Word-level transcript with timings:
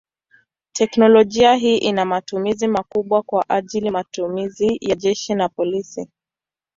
Teknolojia 0.71 1.55
hii 1.55 1.77
ina 1.77 2.05
matumizi 2.05 2.67
makubwa 2.67 3.21
kwa 3.21 3.49
ajili 3.49 3.89
matumizi 3.91 4.77
ya 4.81 4.95
jeshi 4.95 5.35
na 5.35 5.49
polisi. 5.49 6.07